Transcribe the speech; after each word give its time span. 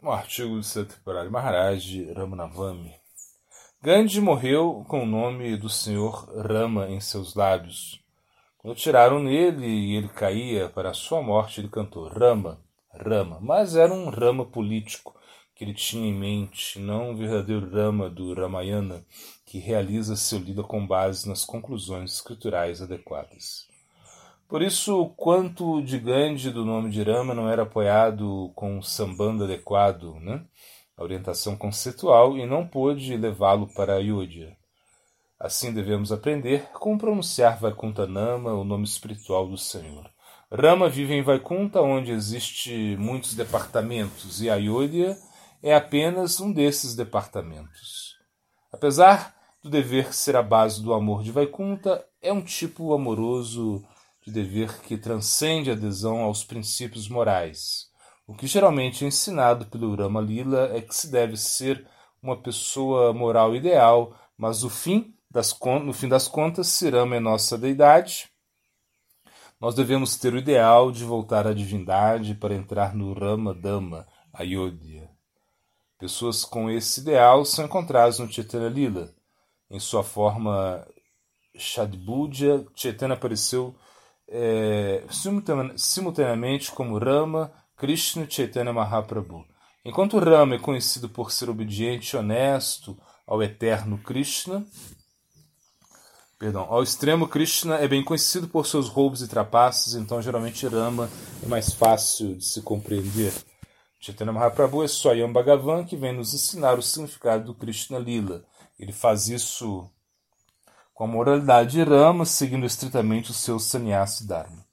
Um 0.00 0.12
artigo 0.12 0.60
de 0.60 0.64
Satyaprari 0.64 1.28
Maharaj 1.28 2.12
Ramanavami. 2.12 2.94
Gandhi 3.82 4.20
morreu 4.20 4.84
com 4.86 5.02
o 5.02 5.06
nome 5.06 5.56
do 5.56 5.68
senhor 5.68 6.24
Rama 6.40 6.88
em 6.88 7.00
seus 7.00 7.34
lábios. 7.34 8.00
Quando 8.58 8.76
tiraram 8.76 9.18
nele 9.18 9.66
e 9.66 9.96
ele 9.96 10.08
caía 10.08 10.68
para 10.68 10.90
a 10.90 10.94
sua 10.94 11.20
morte, 11.20 11.60
ele 11.60 11.68
cantou 11.68 12.06
Rama, 12.06 12.60
Rama. 12.94 13.40
Mas 13.42 13.74
era 13.74 13.92
um 13.92 14.08
Rama 14.08 14.46
político 14.46 15.16
que 15.52 15.64
ele 15.64 15.74
tinha 15.74 16.08
em 16.08 16.14
mente, 16.14 16.78
não 16.78 17.10
um 17.10 17.16
verdadeiro 17.16 17.68
Rama 17.68 18.08
do 18.08 18.32
Ramayana, 18.32 19.04
que 19.44 19.58
realiza 19.58 20.14
seu 20.14 20.38
lida 20.38 20.62
com 20.62 20.86
base 20.86 21.28
nas 21.28 21.44
conclusões 21.44 22.12
escriturais 22.12 22.80
adequadas. 22.80 23.67
Por 24.48 24.62
isso, 24.62 24.98
o 24.98 25.10
quanto 25.10 25.82
de 25.82 25.98
Gandhi 25.98 26.50
do 26.50 26.64
nome 26.64 26.90
de 26.90 27.02
Rama 27.02 27.34
não 27.34 27.50
era 27.50 27.64
apoiado 27.64 28.50
com 28.54 28.78
um 28.78 28.82
sambando 28.82 29.44
adequado, 29.44 30.14
né? 30.20 30.42
a 30.96 31.02
orientação 31.02 31.54
conceitual, 31.54 32.36
e 32.38 32.46
não 32.46 32.66
pôde 32.66 33.14
levá-lo 33.14 33.68
para 33.74 33.94
Ayodhya. 33.94 34.56
Assim 35.38 35.72
devemos 35.72 36.10
aprender 36.10 36.70
como 36.72 36.98
pronunciar 36.98 37.60
Vaikunthanama, 37.60 38.54
o 38.54 38.64
nome 38.64 38.84
espiritual 38.84 39.46
do 39.46 39.58
Senhor. 39.58 40.10
Rama 40.50 40.88
vive 40.88 41.14
em 41.14 41.22
Vaikunta, 41.22 41.82
onde 41.82 42.10
existe 42.10 42.96
muitos 42.98 43.34
departamentos, 43.34 44.40
e 44.40 44.48
Ayodhya 44.48 45.14
é 45.62 45.74
apenas 45.74 46.40
um 46.40 46.50
desses 46.50 46.96
departamentos. 46.96 48.16
Apesar 48.72 49.36
do 49.62 49.68
dever 49.68 50.14
ser 50.14 50.36
a 50.36 50.42
base 50.42 50.82
do 50.82 50.94
amor 50.94 51.22
de 51.22 51.30
Vaikunta, 51.30 52.02
é 52.22 52.32
um 52.32 52.40
tipo 52.40 52.94
amoroso 52.94 53.84
de 54.28 54.34
dever 54.34 54.80
que 54.82 54.96
transcende 54.96 55.70
a 55.70 55.72
adesão 55.72 56.20
aos 56.20 56.44
princípios 56.44 57.08
morais. 57.08 57.88
O 58.26 58.34
que 58.34 58.46
geralmente 58.46 59.04
é 59.04 59.08
ensinado 59.08 59.66
pelo 59.66 59.94
Rama 59.94 60.20
Lila 60.20 60.70
é 60.74 60.82
que 60.82 60.94
se 60.94 61.10
deve 61.10 61.36
ser 61.36 61.86
uma 62.22 62.36
pessoa 62.36 63.12
moral 63.12 63.56
ideal, 63.56 64.14
mas 64.36 64.62
no 64.62 64.68
fim 64.68 65.14
das, 65.30 65.58
no 65.82 65.92
fim 65.92 66.08
das 66.08 66.28
contas, 66.28 66.68
se 66.68 66.90
Rama 66.90 67.16
é 67.16 67.20
nossa 67.20 67.56
deidade, 67.56 68.30
nós 69.58 69.74
devemos 69.74 70.16
ter 70.16 70.34
o 70.34 70.38
ideal 70.38 70.92
de 70.92 71.04
voltar 71.04 71.46
à 71.46 71.54
divindade 71.54 72.34
para 72.34 72.54
entrar 72.54 72.94
no 72.94 73.12
Rama 73.12 73.54
Dhamma, 73.54 74.06
Ayodhya. 74.32 75.10
Pessoas 75.98 76.44
com 76.44 76.70
esse 76.70 77.00
ideal 77.00 77.44
são 77.44 77.64
encontradas 77.64 78.18
no 78.18 78.30
Chaitanya 78.30 78.68
Lila. 78.68 79.12
Em 79.70 79.80
sua 79.80 80.04
forma 80.04 80.86
Shadbudya, 81.56 82.64
Chaitanya 82.74 83.14
apareceu 83.14 83.74
é, 84.28 85.04
simultaneamente 85.76 86.70
como 86.70 86.98
Rama, 86.98 87.50
Krishna 87.76 88.24
e 88.24 88.30
Chaitanya 88.30 88.72
Mahaprabhu. 88.72 89.44
Enquanto 89.84 90.18
Rama 90.18 90.56
é 90.56 90.58
conhecido 90.58 91.08
por 91.08 91.32
ser 91.32 91.48
obediente 91.48 92.14
e 92.14 92.16
honesto 92.16 92.98
ao 93.26 93.42
eterno 93.42 93.98
Krishna, 93.98 94.64
perdão, 96.38 96.66
ao 96.68 96.82
extremo 96.82 97.26
Krishna 97.26 97.76
é 97.76 97.88
bem 97.88 98.04
conhecido 98.04 98.48
por 98.48 98.66
seus 98.66 98.88
roubos 98.88 99.22
e 99.22 99.28
trapaças, 99.28 99.94
então 99.94 100.20
geralmente 100.20 100.66
Rama 100.66 101.08
é 101.42 101.46
mais 101.46 101.72
fácil 101.72 102.34
de 102.34 102.44
se 102.44 102.60
compreender. 102.60 103.32
Chaitanya 104.00 104.32
Mahaprabhu 104.32 104.84
é 104.84 104.88
Swayam 104.88 105.32
Bhagavan 105.32 105.84
que 105.84 105.96
vem 105.96 106.12
nos 106.12 106.34
ensinar 106.34 106.78
o 106.78 106.82
significado 106.82 107.44
do 107.44 107.54
Krishna 107.54 107.98
Lila. 107.98 108.44
Ele 108.78 108.92
faz 108.92 109.28
isso 109.28 109.90
com 110.98 111.04
a 111.04 111.06
moralidade 111.06 111.70
de 111.70 111.84
Rama, 111.84 112.24
seguindo 112.24 112.66
estritamente 112.66 113.30
o 113.30 113.34
seu 113.34 113.60
sannyasi 113.60 114.26
dharma. 114.26 114.66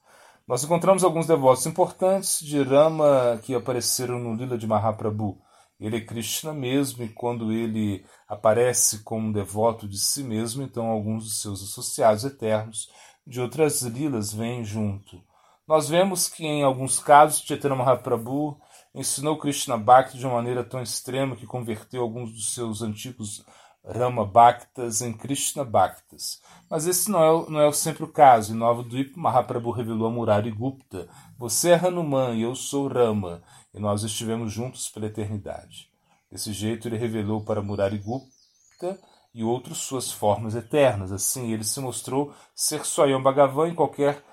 Nós 0.47 0.63
encontramos 0.63 1.03
alguns 1.03 1.27
devotos 1.27 1.67
importantes 1.67 2.39
de 2.39 2.63
Rama 2.63 3.39
que 3.43 3.53
apareceram 3.53 4.17
no 4.17 4.33
Lila 4.33 4.57
de 4.57 4.65
Mahaprabhu. 4.65 5.37
Ele 5.79 5.97
é 5.97 6.01
Krishna 6.01 6.51
mesmo, 6.51 7.03
e 7.03 7.09
quando 7.09 7.51
ele 7.51 8.03
aparece 8.27 9.03
como 9.03 9.27
um 9.27 9.31
devoto 9.31 9.87
de 9.87 9.99
si 9.99 10.23
mesmo, 10.23 10.63
então 10.63 10.87
alguns 10.87 11.25
dos 11.25 11.41
seus 11.43 11.61
associados 11.61 12.25
eternos 12.25 12.89
de 13.27 13.39
outras 13.39 13.83
lilas 13.83 14.33
vêm 14.33 14.65
junto. 14.65 15.21
Nós 15.67 15.89
vemos 15.89 16.27
que 16.27 16.43
em 16.43 16.63
alguns 16.63 16.97
casos 16.97 17.45
Chaitanya 17.45 17.75
Mahaprabhu 17.75 18.59
ensinou 18.95 19.37
Krishna 19.37 19.77
Bhakti 19.77 20.17
de 20.17 20.25
uma 20.25 20.37
maneira 20.37 20.63
tão 20.63 20.81
extrema 20.81 21.35
que 21.35 21.45
converteu 21.45 22.01
alguns 22.01 22.33
dos 22.33 22.51
seus 22.55 22.81
antigos 22.81 23.45
Rama 23.87 24.25
Bhaktas 24.25 25.01
em 25.01 25.13
Krishna 25.13 25.63
Bhaktas. 25.63 26.41
Mas 26.69 26.87
esse 26.87 27.09
não 27.09 27.23
é, 27.23 27.49
não 27.49 27.61
é 27.61 27.71
sempre 27.71 28.03
o 28.03 28.11
caso. 28.11 28.53
Em 28.53 28.57
Nova 28.57 28.83
Dvip, 28.83 29.17
Mahaprabhu 29.17 29.71
revelou 29.71 30.07
a 30.07 30.11
Murari 30.11 30.51
Gupta: 30.51 31.07
Você 31.37 31.71
é 31.71 31.75
Hanuman 31.75 32.33
e 32.35 32.41
eu 32.41 32.55
sou 32.55 32.87
Rama, 32.87 33.43
e 33.73 33.79
nós 33.79 34.03
estivemos 34.03 34.51
juntos 34.51 34.89
pela 34.89 35.05
eternidade. 35.05 35.89
Desse 36.31 36.51
jeito, 36.51 36.87
ele 36.87 36.97
revelou 36.97 37.41
para 37.41 37.61
Murari 37.61 37.99
Gupta 37.99 38.99
e 39.33 39.43
outros 39.43 39.79
suas 39.79 40.11
formas 40.11 40.55
eternas. 40.55 41.11
Assim, 41.11 41.51
ele 41.51 41.63
se 41.63 41.79
mostrou 41.79 42.33
ser 42.53 42.85
Swayam 42.85 43.21
Bhagavan 43.21 43.69
em 43.69 43.75
qualquer 43.75 44.23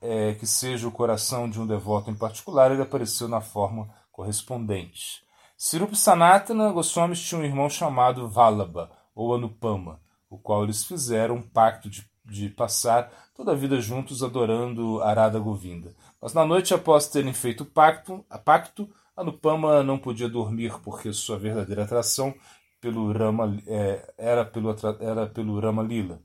é, 0.00 0.34
que 0.34 0.46
seja 0.46 0.86
o 0.86 0.92
coração 0.92 1.48
de 1.48 1.60
um 1.60 1.66
devoto 1.66 2.10
em 2.10 2.14
particular, 2.14 2.70
ele 2.70 2.82
apareceu 2.82 3.28
na 3.28 3.40
forma 3.40 3.88
correspondente. 4.12 5.24
Sirup 5.56 5.94
Sanatana 5.94 6.70
Goswamis 6.70 7.20
tinha 7.20 7.40
um 7.40 7.44
irmão 7.44 7.68
chamado 7.68 8.28
Vallabha, 8.28 8.90
ou 9.16 9.34
Anupama, 9.34 9.98
o 10.28 10.36
qual 10.36 10.62
eles 10.62 10.84
fizeram 10.84 11.36
um 11.36 11.42
pacto 11.42 11.88
de, 11.88 12.06
de 12.22 12.50
passar 12.50 13.10
toda 13.34 13.52
a 13.52 13.54
vida 13.54 13.80
juntos 13.80 14.22
adorando 14.22 15.02
Arada 15.02 15.38
Govinda. 15.38 15.96
Mas 16.20 16.34
na 16.34 16.44
noite 16.44 16.74
após 16.74 17.08
terem 17.08 17.32
feito 17.32 17.62
o 17.62 17.66
pacto, 17.66 18.24
a 18.28 18.38
pacto, 18.38 18.88
Anupama 19.16 19.82
não 19.82 19.98
podia 19.98 20.28
dormir 20.28 20.78
porque 20.84 21.12
sua 21.12 21.38
verdadeira 21.38 21.84
atração 21.84 22.34
pelo 22.78 23.10
Rama, 23.10 23.58
é, 23.66 24.14
era, 24.18 24.44
pelo, 24.44 24.76
era 25.00 25.26
pelo 25.26 25.58
Rama 25.58 25.82
Lila. 25.82 26.20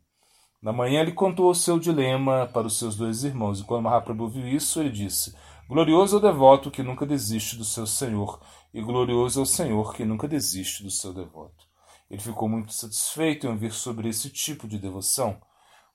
Na 0.61 0.73
manhã 0.73 1.01
ele 1.01 1.13
contou 1.13 1.49
o 1.49 1.55
seu 1.55 1.79
dilema 1.79 2.47
para 2.53 2.67
os 2.67 2.77
seus 2.77 2.95
dois 2.95 3.23
irmãos, 3.23 3.61
e 3.61 3.63
quando 3.63 3.83
Mahaprabhu 3.83 4.27
viu 4.27 4.47
isso, 4.47 4.79
ele 4.79 4.91
disse: 4.91 5.33
Glorioso 5.67 6.17
é 6.17 6.19
o 6.19 6.21
devoto 6.21 6.69
que 6.69 6.83
nunca 6.83 7.05
desiste 7.05 7.55
do 7.55 7.63
seu 7.63 7.87
Senhor, 7.87 8.39
e 8.73 8.81
glorioso 8.81 9.39
é 9.39 9.43
o 9.43 9.45
Senhor 9.45 9.95
que 9.95 10.05
nunca 10.05 10.27
desiste 10.27 10.83
do 10.83 10.91
seu 10.91 11.13
devoto. 11.13 11.70
Ele 12.11 12.21
ficou 12.21 12.49
muito 12.49 12.73
satisfeito 12.73 13.47
em 13.47 13.51
ouvir 13.51 13.71
sobre 13.71 14.09
esse 14.09 14.29
tipo 14.29 14.67
de 14.67 14.77
devoção. 14.77 15.37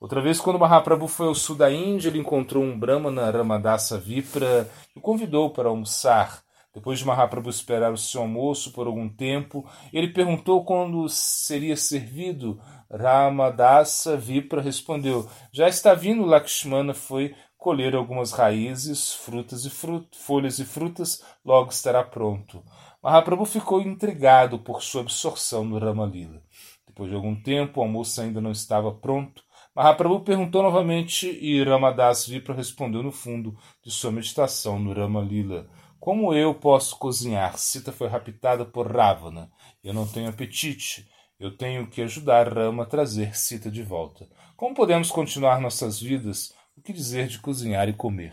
Outra 0.00 0.22
vez, 0.22 0.40
quando 0.40 0.58
Mahaprabhu 0.58 1.06
foi 1.06 1.26
ao 1.26 1.34
sul 1.34 1.54
da 1.54 1.70
Índia, 1.70 2.08
ele 2.08 2.18
encontrou 2.18 2.64
um 2.64 2.78
Brahmana 2.78 3.30
Ramadasa 3.30 3.98
Vipra 3.98 4.66
e 4.94 4.98
o 4.98 5.02
convidou 5.02 5.50
para 5.50 5.68
almoçar. 5.68 6.42
Depois 6.74 6.98
de 6.98 7.04
Mahaprabhu 7.04 7.50
esperar 7.50 7.92
o 7.92 7.98
seu 7.98 8.22
almoço 8.22 8.72
por 8.72 8.86
algum 8.86 9.10
tempo, 9.10 9.68
ele 9.92 10.08
perguntou 10.08 10.64
quando 10.64 11.06
seria 11.10 11.76
servido. 11.76 12.58
Ramadasa 12.90 14.16
Vipra 14.16 14.62
respondeu: 14.62 15.28
Já 15.52 15.68
está 15.68 15.92
vindo. 15.92 16.24
Lakshmana 16.24 16.94
foi 16.94 17.34
colher 17.58 17.94
algumas 17.94 18.32
raízes, 18.32 19.12
frutas 19.12 19.64
e 19.64 19.70
folhas 19.70 20.58
e 20.58 20.64
frutas, 20.64 21.22
logo 21.44 21.70
estará 21.70 22.02
pronto. 22.02 22.62
Mahaprabhu 23.02 23.44
ficou 23.44 23.80
intrigado 23.80 24.58
por 24.58 24.82
sua 24.82 25.02
absorção 25.02 25.64
no 25.64 25.78
Ramalila. 25.78 26.42
Depois 26.86 27.10
de 27.10 27.16
algum 27.16 27.34
tempo, 27.34 27.80
o 27.80 27.82
almoço 27.82 28.20
ainda 28.20 28.40
não 28.40 28.50
estava 28.50 28.92
pronto. 28.92 29.42
Mahaprabhu 29.74 30.20
perguntou 30.20 30.62
novamente 30.62 31.28
e 31.28 31.62
Ramadas 31.62 32.26
Vipra 32.26 32.54
respondeu 32.54 33.02
no 33.02 33.12
fundo 33.12 33.56
de 33.84 33.90
sua 33.90 34.10
meditação 34.10 34.78
no 34.78 34.94
Ramalila. 34.94 35.68
Como 36.00 36.32
eu 36.32 36.54
posso 36.54 36.98
cozinhar? 36.98 37.58
Sita 37.58 37.92
foi 37.92 38.08
raptada 38.08 38.64
por 38.64 38.90
Ravana. 38.90 39.50
Eu 39.84 39.92
não 39.92 40.06
tenho 40.06 40.28
apetite. 40.28 41.06
Eu 41.38 41.54
tenho 41.54 41.86
que 41.86 42.00
ajudar 42.00 42.48
Rama 42.48 42.84
a 42.84 42.86
trazer 42.86 43.36
Sita 43.36 43.70
de 43.70 43.82
volta. 43.82 44.26
Como 44.56 44.74
podemos 44.74 45.10
continuar 45.10 45.60
nossas 45.60 46.00
vidas 46.00 46.54
o 46.76 46.80
que 46.80 46.92
dizer 46.92 47.28
de 47.28 47.38
cozinhar 47.38 47.88
e 47.88 47.92
comer? 47.92 48.32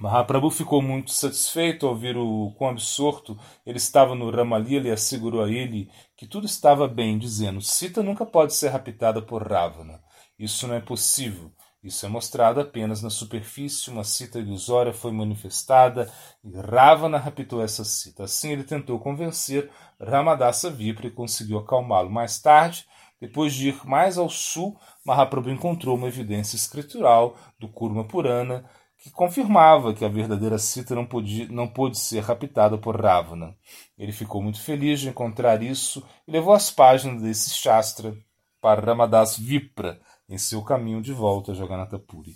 Mahaprabhu 0.00 0.48
ficou 0.48 0.80
muito 0.80 1.10
satisfeito 1.10 1.84
ao 1.84 1.96
ver 1.96 2.16
o 2.16 2.52
quão 2.56 2.70
absorto 2.70 3.36
ele 3.66 3.78
estava 3.78 4.14
no 4.14 4.30
Ramalila 4.30 4.86
e 4.86 4.92
assegurou 4.92 5.42
a 5.42 5.50
ele 5.50 5.90
que 6.16 6.24
tudo 6.24 6.46
estava 6.46 6.86
bem, 6.86 7.18
dizendo: 7.18 7.60
Sita 7.60 8.00
nunca 8.00 8.24
pode 8.24 8.54
ser 8.54 8.68
raptada 8.68 9.20
por 9.20 9.42
Ravana. 9.42 10.00
Isso 10.38 10.68
não 10.68 10.76
é 10.76 10.80
possível. 10.80 11.50
Isso 11.82 12.06
é 12.06 12.08
mostrado 12.08 12.60
apenas 12.60 13.02
na 13.02 13.10
superfície. 13.10 13.90
Uma 13.90 14.04
cita 14.04 14.38
ilusória 14.38 14.92
foi 14.92 15.10
manifestada 15.10 16.08
e 16.44 16.56
Ravana 16.56 17.18
raptou 17.18 17.60
essa 17.60 17.84
cita. 17.84 18.22
Assim 18.22 18.52
ele 18.52 18.62
tentou 18.62 19.00
convencer 19.00 19.68
Ramadasa 20.00 20.70
Vipra 20.70 21.08
e 21.08 21.10
conseguiu 21.10 21.58
acalmá-lo. 21.58 22.08
Mais 22.08 22.40
tarde, 22.40 22.86
depois 23.20 23.52
de 23.52 23.70
ir 23.70 23.84
mais 23.84 24.16
ao 24.16 24.28
sul, 24.28 24.78
Mahaprabhu 25.04 25.50
encontrou 25.50 25.96
uma 25.96 26.06
evidência 26.06 26.54
escritural 26.54 27.36
do 27.58 27.68
Kurma 27.68 28.06
Purana 28.06 28.64
que 29.08 29.14
confirmava 29.14 29.94
que 29.94 30.04
a 30.04 30.08
verdadeira 30.08 30.58
Sita 30.58 30.94
não, 30.94 31.06
podia, 31.06 31.48
não 31.48 31.66
pôde 31.66 31.98
ser 31.98 32.20
raptada 32.20 32.76
por 32.76 33.00
Ravana. 33.00 33.56
Ele 33.98 34.12
ficou 34.12 34.42
muito 34.42 34.60
feliz 34.60 35.00
de 35.00 35.08
encontrar 35.08 35.62
isso 35.62 36.06
e 36.26 36.30
levou 36.30 36.52
as 36.52 36.70
páginas 36.70 37.22
desse 37.22 37.50
Shastra 37.50 38.14
para 38.60 38.84
Ramadas 38.84 39.38
Vipra 39.38 39.98
em 40.28 40.36
seu 40.36 40.62
caminho 40.62 41.00
de 41.00 41.12
volta 41.12 41.52
a 41.52 41.54
Jagannatha 41.54 41.98
Puri. 41.98 42.34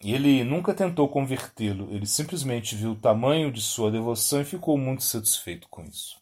Ele 0.00 0.44
nunca 0.44 0.72
tentou 0.72 1.08
convertê-lo, 1.08 1.92
ele 1.92 2.06
simplesmente 2.06 2.74
viu 2.74 2.92
o 2.92 2.96
tamanho 2.96 3.52
de 3.52 3.60
sua 3.60 3.90
devoção 3.90 4.40
e 4.40 4.44
ficou 4.44 4.78
muito 4.78 5.02
satisfeito 5.02 5.68
com 5.68 5.82
isso. 5.82 6.18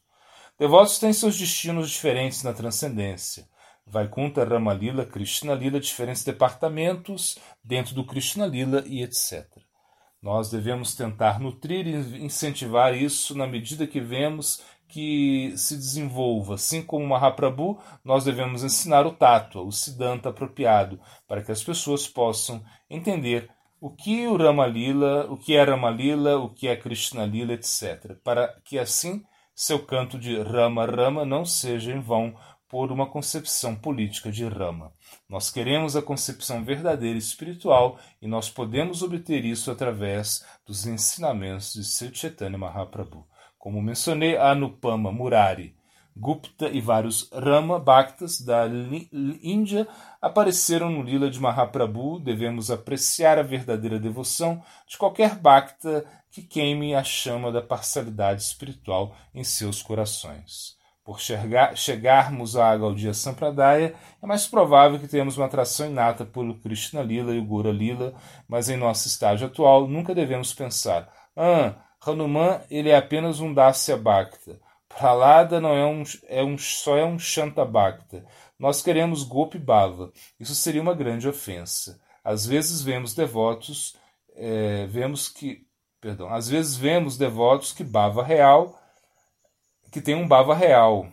Devotos 0.58 0.98
têm 0.98 1.12
seus 1.12 1.38
destinos 1.38 1.90
diferentes 1.90 2.42
na 2.42 2.52
transcendência. 2.52 3.46
Vaikunta, 3.90 4.44
Rama 4.44 4.72
Lila, 4.74 5.04
Krishna 5.04 5.54
Lila, 5.54 5.80
diferentes 5.80 6.24
departamentos 6.24 7.38
dentro 7.62 7.94
do 7.94 8.04
Krishna 8.04 8.46
Lila 8.46 8.84
e 8.86 9.02
etc. 9.02 9.46
Nós 10.20 10.50
devemos 10.50 10.94
tentar 10.94 11.38
nutrir 11.38 11.86
e 11.86 12.24
incentivar 12.24 12.94
isso 12.94 13.36
na 13.36 13.46
medida 13.46 13.86
que 13.86 14.00
vemos 14.00 14.62
que 14.88 15.52
se 15.56 15.76
desenvolva. 15.76 16.54
Assim 16.54 16.82
como 16.82 17.06
Mahaprabhu, 17.06 17.78
nós 18.04 18.24
devemos 18.24 18.64
ensinar 18.64 19.06
o 19.06 19.12
tato, 19.12 19.60
o 19.60 19.70
siddhanta 19.70 20.30
apropriado, 20.30 20.98
para 21.26 21.42
que 21.42 21.52
as 21.52 21.62
pessoas 21.62 22.08
possam 22.08 22.64
entender 22.90 23.48
o 23.80 23.90
que 23.90 24.26
o 24.26 24.36
Ramalila, 24.36 25.30
o 25.30 25.36
que 25.36 25.54
é 25.54 25.62
Ramalila, 25.62 26.38
o 26.38 26.48
que 26.48 26.66
é 26.66 26.74
Krishna 26.74 27.24
Lila, 27.24 27.52
etc. 27.52 28.16
Para 28.24 28.48
que 28.64 28.78
assim 28.78 29.22
seu 29.54 29.84
canto 29.84 30.18
de 30.18 30.40
Rama 30.40 30.86
Rama 30.86 31.24
não 31.24 31.44
seja 31.44 31.92
em 31.92 32.00
vão 32.00 32.34
por 32.68 32.92
uma 32.92 33.06
concepção 33.06 33.74
política 33.74 34.30
de 34.30 34.46
Rama. 34.46 34.92
Nós 35.28 35.50
queremos 35.50 35.96
a 35.96 36.02
concepção 36.02 36.64
verdadeira 36.64 37.16
e 37.16 37.18
espiritual 37.18 37.98
e 38.20 38.28
nós 38.28 38.50
podemos 38.50 39.02
obter 39.02 39.44
isso 39.44 39.70
através 39.70 40.44
dos 40.66 40.86
ensinamentos 40.86 41.72
de 41.72 41.84
Sri 41.84 42.14
Chaitanya 42.14 42.58
Mahaprabhu. 42.58 43.26
Como 43.58 43.80
mencionei, 43.80 44.36
Anupama 44.36 45.10
Murari 45.10 45.78
Gupta 46.20 46.68
e 46.68 46.80
vários 46.80 47.30
Rama 47.32 47.78
Bhaktas 47.78 48.40
da 48.40 48.66
Índia 49.40 49.86
apareceram 50.20 50.90
no 50.90 51.02
Lila 51.02 51.30
de 51.30 51.38
Mahaprabhu. 51.38 52.18
Devemos 52.18 52.72
apreciar 52.72 53.38
a 53.38 53.42
verdadeira 53.42 54.00
devoção 54.00 54.60
de 54.88 54.98
qualquer 54.98 55.36
Bhakta 55.36 56.04
que 56.28 56.42
queime 56.42 56.92
a 56.92 57.04
chama 57.04 57.52
da 57.52 57.62
parcialidade 57.62 58.42
espiritual 58.42 59.14
em 59.32 59.44
seus 59.44 59.80
corações. 59.80 60.77
Por 61.08 61.18
chegar, 61.20 61.74
chegarmos 61.74 62.54
à 62.54 62.76
Gaudiya 62.76 63.14
Sampradaya, 63.14 63.94
é 64.22 64.26
mais 64.26 64.46
provável 64.46 65.00
que 65.00 65.08
tenhamos 65.08 65.38
uma 65.38 65.46
atração 65.46 65.86
inata 65.86 66.22
pelo 66.22 66.58
Krishna 66.58 67.00
Lila 67.00 67.34
e 67.34 67.38
o 67.38 67.44
Gura 67.46 67.70
Lila, 67.70 68.12
mas 68.46 68.68
em 68.68 68.76
nosso 68.76 69.08
estágio 69.08 69.46
atual 69.46 69.88
nunca 69.88 70.14
devemos 70.14 70.52
pensar: 70.52 71.10
ah, 71.34 71.76
Hanuman 72.04 72.60
ele 72.70 72.90
é 72.90 72.96
apenas 72.98 73.40
um 73.40 73.54
Dasya 73.54 73.96
Bhakta. 73.96 74.60
Prahlada 74.86 75.58
não 75.58 75.70
é 75.70 75.86
um, 75.86 76.02
é 76.28 76.44
um, 76.44 76.58
só 76.58 76.98
é 76.98 77.06
um 77.06 77.18
Shanta 77.18 77.64
Bhakta. 77.64 78.26
Nós 78.58 78.82
queremos 78.82 79.22
Gopi 79.22 79.58
Bhava. 79.58 80.12
Isso 80.38 80.54
seria 80.54 80.82
uma 80.82 80.92
grande 80.92 81.26
ofensa. 81.26 81.98
Às 82.22 82.44
vezes 82.44 82.82
vemos 82.82 83.14
devotos, 83.14 83.96
é, 84.36 84.86
vemos 84.88 85.26
que, 85.30 85.66
perdão, 86.02 86.28
às 86.28 86.50
vezes 86.50 86.76
vemos 86.76 87.16
devotos 87.16 87.72
que 87.72 87.82
Bhava 87.82 88.22
real, 88.22 88.78
que 89.90 90.00
tem 90.00 90.14
um 90.14 90.26
Bhava 90.26 90.54
real. 90.54 91.08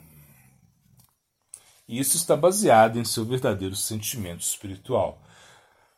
E 1.88 2.00
isso 2.00 2.18
está 2.18 2.36
baseado 2.36 2.98
em 2.98 3.06
seu 3.06 3.25
verdadeiro 3.25 3.75
sentimento 3.75 4.42
espiritual. 4.42 5.22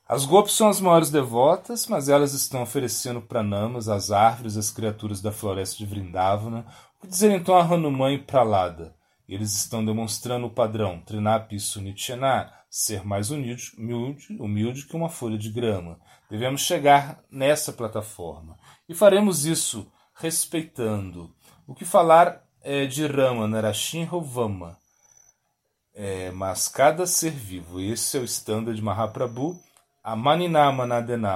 As 0.08 0.26
Gopis 0.26 0.54
são 0.54 0.70
as 0.70 0.80
maiores 0.80 1.10
devotas, 1.10 1.86
mas 1.88 2.08
elas 2.08 2.34
estão 2.34 2.62
oferecendo 2.62 3.22
pranamas 3.22 3.90
às 3.90 4.10
árvores, 4.10 4.56
às 4.56 4.72
criaturas 4.72 5.22
da 5.22 5.34
floresta 5.34 5.78
de 5.78 5.86
Vrindavana, 5.86 6.66
o 6.98 7.02
que 7.02 7.08
dizer 7.08 7.32
então 7.32 7.56
a 7.56 7.62
Hanuman 7.62 8.14
e 8.14 8.18
Pralada? 8.18 8.96
Eles 9.28 9.54
estão 9.54 9.84
demonstrando 9.84 10.48
o 10.48 10.50
padrão 10.50 11.02
Trinapi 11.02 11.60
Sunichena, 11.60 12.52
ser 12.70 13.06
mais 13.06 13.30
humilde, 13.30 13.72
humilde, 13.78 14.38
humilde 14.40 14.86
que 14.86 14.96
uma 14.96 15.10
folha 15.10 15.38
de 15.38 15.52
grama. 15.52 16.00
Devemos 16.30 16.62
chegar 16.62 17.22
nessa 17.30 17.74
plataforma. 17.74 18.58
E 18.88 18.96
faremos 18.96 19.46
isso 19.46 19.92
respeitando. 20.16 21.36
O 21.68 21.76
que 21.76 21.86
falar 21.86 22.47
é 22.62 22.86
de 22.86 23.06
Rama, 23.06 23.48
Narashin 23.48 24.04
Rovama. 24.04 24.78
É, 25.94 26.30
mas 26.32 26.68
cada 26.68 27.08
ser 27.08 27.32
vivo, 27.32 27.80
esse 27.80 28.18
é 28.18 28.20
o 28.20 28.24
estándar 28.24 28.76
de 28.76 28.82
Mahaprabhu, 28.82 29.60
a 30.04 30.16
Maninama 30.16 30.88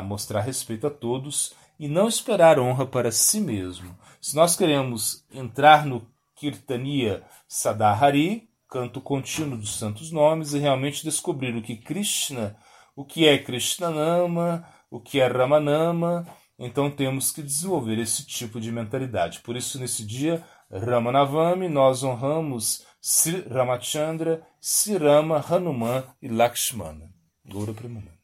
mostrar 0.03 0.41
respeito 0.41 0.87
a 0.87 0.89
todos 0.91 1.53
e 1.79 1.87
não 1.87 2.07
esperar 2.07 2.59
honra 2.59 2.85
para 2.85 3.11
si 3.11 3.41
mesmo. 3.41 3.97
Se 4.21 4.35
nós 4.35 4.55
queremos 4.55 5.25
entrar 5.33 5.85
no 5.85 6.07
Kirtaniya 6.35 7.23
Sadahari, 7.47 8.47
canto 8.69 9.01
contínuo 9.01 9.57
dos 9.57 9.77
santos 9.77 10.11
nomes, 10.11 10.53
e 10.53 10.59
realmente 10.59 11.03
descobrir 11.03 11.55
o 11.55 11.61
que 11.61 11.75
Krishna, 11.75 12.55
o 12.95 13.03
que 13.03 13.27
é 13.27 13.37
Krishnanama, 13.37 14.65
o 14.89 14.99
que 14.99 15.19
é 15.19 15.27
Ramanama, 15.27 16.27
então 16.57 16.91
temos 16.91 17.31
que 17.31 17.41
desenvolver 17.41 17.97
esse 17.97 18.25
tipo 18.25 18.61
de 18.61 18.71
mentalidade. 18.71 19.39
Por 19.39 19.55
isso, 19.55 19.79
nesse 19.79 20.05
dia, 20.05 20.45
Ramanavami, 20.71 21.67
nós 21.67 22.03
honramos 22.03 22.85
Sri 23.01 23.41
Ramachandra, 23.41 24.41
Sri 24.61 24.97
Rama, 24.97 25.43
Hanuman 25.49 26.03
e 26.21 26.29
Lakshmana. 26.29 27.09
Goura 27.45 27.73
Premananda. 27.73 28.20